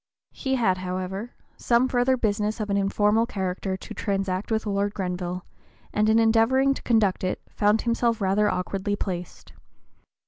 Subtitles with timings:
[0.31, 5.41] He had, however, some further business of an informal character to transact with Lord Grenville,
[5.41, 5.45] (p.
[5.91, 9.53] 022) and in endeavoring to conduct it found himself rather awkwardly placed.